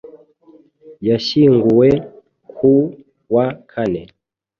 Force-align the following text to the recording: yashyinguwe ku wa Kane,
yashyinguwe 1.07 1.89
ku 2.55 2.71
wa 3.33 3.45
Kane, 3.71 4.01